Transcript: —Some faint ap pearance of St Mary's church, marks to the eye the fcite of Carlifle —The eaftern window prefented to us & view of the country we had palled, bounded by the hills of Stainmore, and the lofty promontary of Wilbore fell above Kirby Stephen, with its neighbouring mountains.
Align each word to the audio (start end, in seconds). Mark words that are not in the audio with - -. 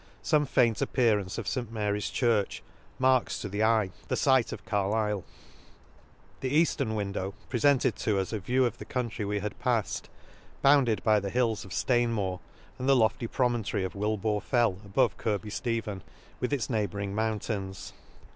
—Some 0.33 0.47
faint 0.47 0.81
ap 0.81 0.93
pearance 0.93 1.37
of 1.37 1.47
St 1.47 1.71
Mary's 1.71 2.09
church, 2.09 2.63
marks 2.97 3.37
to 3.37 3.47
the 3.47 3.61
eye 3.61 3.91
the 4.07 4.15
fcite 4.15 4.51
of 4.51 4.65
Carlifle 4.65 5.23
—The 6.39 6.49
eaftern 6.59 6.95
window 6.95 7.35
prefented 7.49 7.97
to 7.97 8.17
us 8.17 8.31
& 8.31 8.31
view 8.31 8.65
of 8.65 8.79
the 8.79 8.85
country 8.85 9.25
we 9.25 9.41
had 9.41 9.59
palled, 9.59 10.09
bounded 10.63 11.03
by 11.03 11.19
the 11.19 11.29
hills 11.29 11.63
of 11.63 11.71
Stainmore, 11.71 12.39
and 12.79 12.89
the 12.89 12.95
lofty 12.95 13.27
promontary 13.27 13.83
of 13.85 13.93
Wilbore 13.93 14.41
fell 14.41 14.79
above 14.83 15.17
Kirby 15.17 15.51
Stephen, 15.51 16.01
with 16.39 16.51
its 16.51 16.67
neighbouring 16.67 17.13
mountains. 17.13 17.93